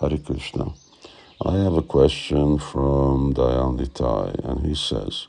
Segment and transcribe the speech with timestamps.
[0.00, 0.72] Hare Krishna.
[1.44, 5.28] I have a question from Dayal Nitai, and he says,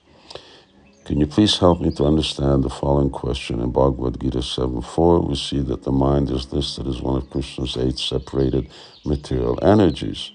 [1.06, 3.60] Can you please help me to understand the following question?
[3.62, 7.78] In Bhagavad Gita 7.4, we see that the mind is listed as one of Krishna's
[7.78, 8.70] eight separated
[9.06, 10.32] material energies.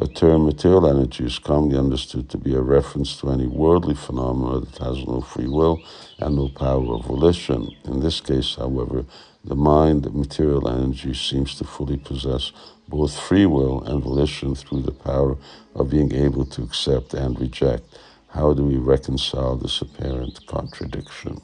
[0.00, 4.60] The term material energy is commonly understood to be a reference to any worldly phenomena
[4.60, 5.82] that has no free will
[6.20, 7.70] and no power of volition.
[7.84, 9.04] In this case, however,
[9.44, 12.52] the mind, material energy, seems to fully possess
[12.88, 15.36] both free will and volition through the power
[15.74, 17.84] of being able to accept and reject.
[18.28, 21.40] How do we reconcile this apparent contradiction?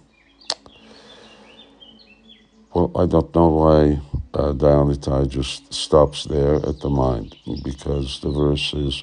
[2.74, 4.00] Well, I don't know why
[4.34, 7.34] uh, Dayanitai just stops there at the mind,
[7.64, 9.02] because the verse is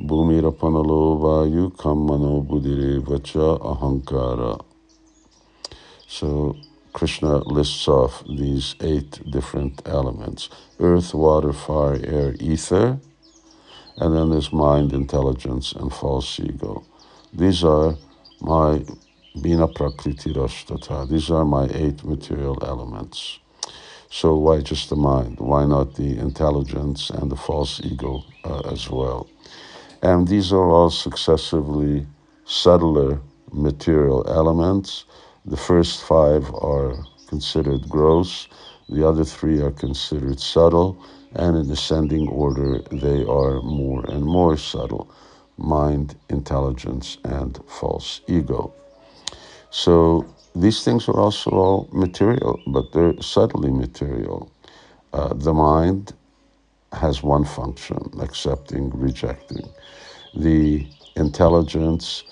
[0.00, 4.62] Bhumira Panalovayu Kammano Buddhire Vacha Ahankara.
[6.06, 6.56] So
[6.94, 10.48] Krishna lists off these eight different elements
[10.78, 13.00] earth, water, fire, air, ether,
[13.96, 16.84] and then there's mind, intelligence, and false ego.
[17.32, 17.96] These are
[18.40, 18.84] my
[19.42, 21.08] Bina Prakriti Rashtata.
[21.10, 23.40] These are my eight material elements.
[24.08, 25.40] So why just the mind?
[25.40, 29.28] Why not the intelligence and the false ego uh, as well?
[30.00, 32.06] And these are all successively
[32.44, 33.20] subtler
[33.52, 35.06] material elements
[35.44, 36.96] the first five are
[37.28, 38.48] considered gross,
[38.88, 40.96] the other three are considered subtle,
[41.34, 45.10] and in ascending order, they are more and more subtle
[45.56, 48.72] mind, intelligence, and false ego.
[49.70, 54.50] So these things are also all material, but they're subtly material.
[55.12, 56.12] Uh, the mind
[56.92, 59.68] has one function accepting, rejecting.
[60.36, 60.86] The
[61.16, 62.24] intelligence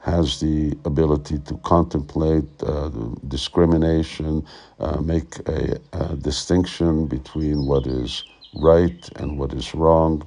[0.00, 2.90] has the ability to contemplate uh,
[3.28, 4.44] discrimination,
[4.78, 10.26] uh, make a, a, distinction between what is right and what is wrong,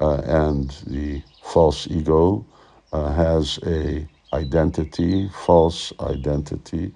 [0.00, 2.44] uh, and the false ego
[2.92, 6.92] uh, has a identity, false identity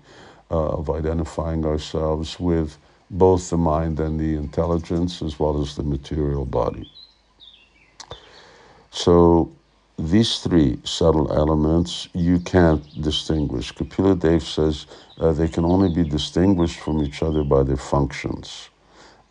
[0.50, 2.78] uh, of identifying ourselves with
[3.10, 6.86] both the mind and the intelligence as well as the material body.
[8.90, 9.52] So
[10.00, 13.72] these three subtle elements you can't distinguish.
[13.72, 14.86] Kapila Dev says
[15.18, 18.70] uh, they can only be distinguished from each other by their functions.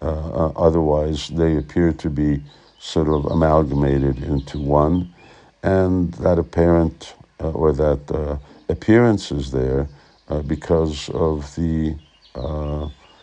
[0.01, 2.41] Uh, uh, otherwise, they appear to be
[2.79, 5.13] sort of amalgamated into one,
[5.63, 8.37] and that apparent uh, or that uh,
[8.69, 9.87] appearance is there
[10.45, 11.95] because of the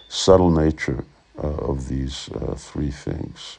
[0.09, 1.05] subtle nature
[1.39, 3.59] of these three things.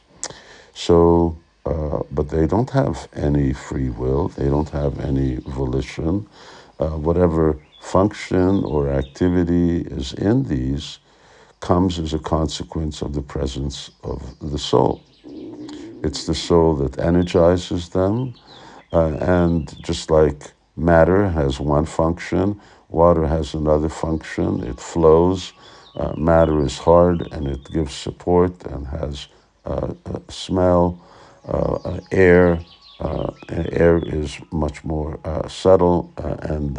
[0.74, 1.34] So
[1.68, 6.26] uh, but they don't have any free will, they don't have any volition.
[6.80, 10.98] Uh, whatever function or activity is in these
[11.60, 15.02] comes as a consequence of the presence of the soul.
[16.02, 18.34] It's the soul that energizes them,
[18.92, 25.52] uh, and just like matter has one function, water has another function, it flows.
[25.96, 29.28] Uh, matter is hard and it gives support and has
[29.66, 29.92] uh,
[30.28, 31.00] smell
[31.48, 32.60] uh, uh, air.
[33.00, 36.76] Uh, air is much more subtle and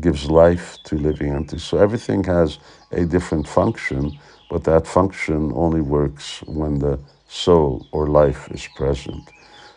[0.00, 1.64] gives life to living entities.
[1.64, 2.58] So everything has
[2.92, 4.18] a different function,
[4.48, 9.32] but that function only works when the soul or life is present.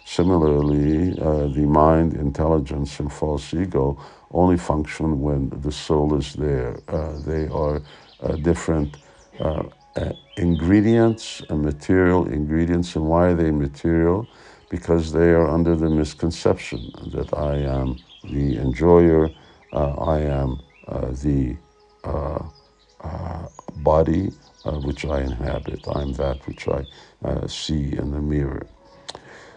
[0.05, 3.97] Similarly, uh, the mind, intelligence, and false ego
[4.31, 6.79] only function when the soul is there.
[6.87, 7.81] Uh, they are
[8.21, 8.97] uh, different
[9.97, 12.95] uh, ingredients and material ingredients.
[12.95, 14.29] And why are they material?
[14.69, 19.33] Because they are under the misconception that I am the enjoyer,
[19.73, 21.57] uh, I am uh, the
[22.03, 22.43] uh,
[23.01, 23.47] uh,
[23.77, 24.33] body
[24.65, 26.85] uh, which I inhabit, I'm that which I
[27.47, 28.67] see in the mirror.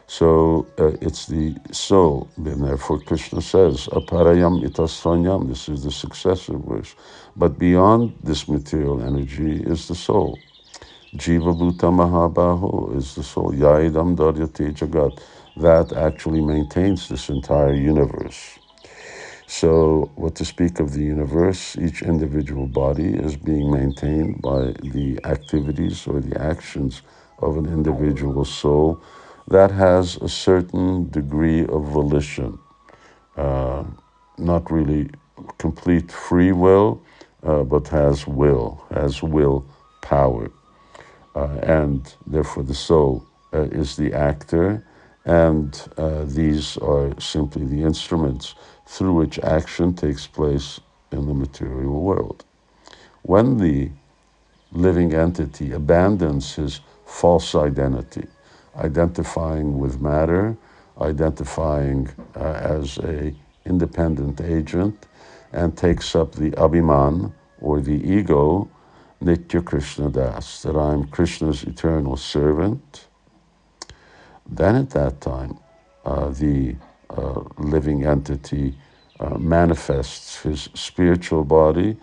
[0.08, 2.30] So uh, it's the soul.
[2.38, 6.96] And therefore Krishna says, aparayam itasvanyam, this is the successive verse.
[7.36, 10.38] But beyond this material energy is the soul.
[11.16, 13.52] Jiva Bhuta Mahabaho is the soul.
[13.52, 15.20] Yaidam Daryate Jagat.
[15.58, 18.58] That actually maintains this entire universe.
[19.46, 25.20] So, what to speak of the universe, each individual body is being maintained by the
[25.24, 27.02] activities or the actions
[27.40, 29.02] of an individual soul
[29.48, 32.58] that has a certain degree of volition,
[33.36, 33.82] uh,
[34.36, 35.08] not really
[35.56, 37.00] complete free will,
[37.42, 39.64] uh, but has will, has will
[40.02, 40.50] power.
[41.34, 43.24] Uh, and therefore the soul
[43.54, 44.84] uh, is the actor,
[45.24, 48.54] and uh, these are simply the instruments
[48.86, 50.80] through which action takes place
[51.12, 52.44] in the material world.
[53.22, 53.90] When the
[54.72, 58.26] living entity abandons his false identity,
[58.78, 60.56] identifying with matter,
[61.00, 63.34] identifying uh, as a
[63.64, 65.06] independent agent,
[65.52, 68.68] and takes up the abhiman or the ego,
[69.22, 73.06] Nitya Krishna Das, that I'm Krishna's eternal servant.
[74.46, 75.58] Then at that time,
[76.04, 76.76] uh, the
[77.10, 78.76] uh, living entity
[79.20, 81.96] uh, manifests his spiritual body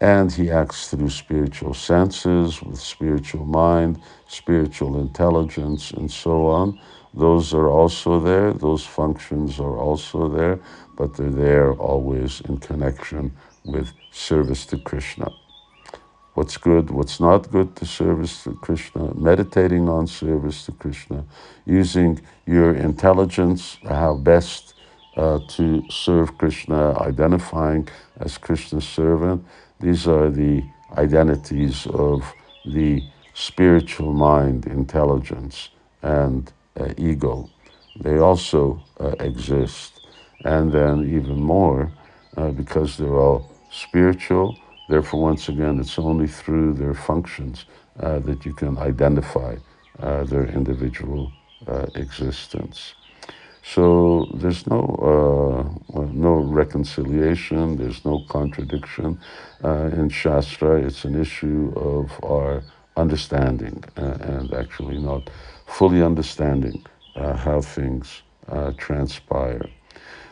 [0.00, 6.78] and he acts through spiritual senses, with spiritual mind, spiritual intelligence, and so on.
[7.14, 10.60] Those are also there, those functions are also there,
[10.96, 13.32] but they're there always in connection
[13.64, 15.32] with service to Krishna
[16.34, 21.24] what's good, what's not good to service to Krishna, meditating on service to Krishna,
[21.64, 24.74] using your intelligence, how best
[25.16, 27.88] uh, to serve Krishna, identifying
[28.20, 29.44] as Krishna's servant.
[29.80, 30.62] These are the
[30.96, 32.24] identities of
[32.64, 33.02] the
[33.34, 35.70] spiritual mind, intelligence,
[36.02, 37.50] and uh, ego.
[38.00, 40.00] They also uh, exist.
[40.44, 41.90] And then, even more,
[42.36, 44.56] uh, because they're all spiritual,
[44.88, 47.66] Therefore, once again, it's only through their functions
[47.98, 49.56] uh, that you can identify
[49.98, 51.32] uh, their individual
[51.66, 52.94] uh, existence.
[53.74, 54.82] So there's no
[55.12, 57.76] uh, no reconciliation.
[57.76, 59.18] There's no contradiction
[59.64, 60.80] uh, in Shastra.
[60.86, 62.62] It's an issue of our
[62.96, 65.30] understanding uh, and actually not
[65.66, 66.84] fully understanding
[67.16, 68.22] how things
[68.76, 69.66] transpire.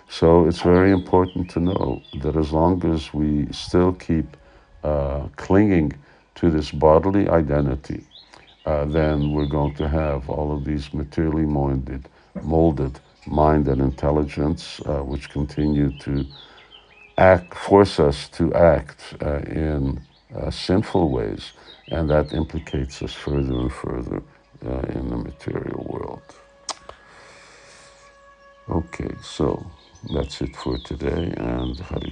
[0.09, 4.37] So it's very important to know that as long as we still keep
[4.85, 5.93] uh, clinging
[6.37, 8.05] to this bodily identity,
[8.67, 12.09] uh, then we're going to have all of these materially molded,
[12.43, 16.27] molded mind and intelligence, uh, which continue to
[17.19, 20.01] act, force us to act uh, in
[20.37, 21.53] uh, sinful ways,
[21.89, 24.23] and that implicates us further and further
[24.67, 26.23] uh, in the material world.
[28.69, 29.65] Okay, so
[30.15, 32.03] that's it for today, and Hari